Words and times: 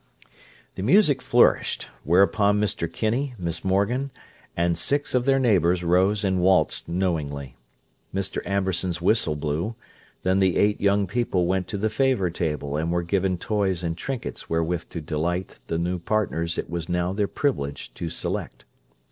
The 0.73 0.81
music 0.81 1.21
flourished; 1.21 1.87
whereupon 2.03 2.59
Mr. 2.59 2.91
Kinney, 2.91 3.35
Miss 3.37 3.63
Morgan, 3.63 4.09
and 4.57 4.75
six 4.75 5.13
of 5.13 5.25
their 5.25 5.37
neighbours 5.37 5.83
rose 5.83 6.23
and 6.23 6.41
waltzed 6.41 6.89
knowingly. 6.89 7.55
Mr. 8.11 8.43
Amberson's 8.43 8.99
whistle 8.99 9.35
blew; 9.35 9.75
then 10.23 10.39
the 10.39 10.57
eight 10.57 10.81
young 10.81 11.05
people 11.05 11.45
went 11.45 11.67
to 11.67 11.77
the 11.77 11.87
favour 11.91 12.31
table 12.31 12.77
and 12.77 12.91
were 12.91 13.03
given 13.03 13.37
toys 13.37 13.83
and 13.83 13.95
trinkets 13.95 14.49
wherewith 14.49 14.89
to 14.89 15.01
delight 15.01 15.59
the 15.67 15.77
new 15.77 15.99
partners 15.99 16.57
it 16.57 16.67
was 16.67 16.89
now 16.89 17.13
their 17.13 17.27
privilege 17.27 17.93
to 17.93 18.09
select. 18.09 18.65